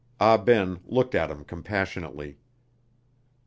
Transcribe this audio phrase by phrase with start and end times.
[0.19, 2.39] Ah Ben looked at him compassionately.